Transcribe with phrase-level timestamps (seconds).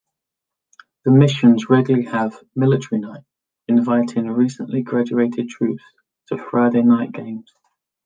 [1.05, 3.21] The Missions regularly have "Military Night",
[3.67, 5.83] inviting recently graduated troops
[6.29, 7.53] to Friday night games.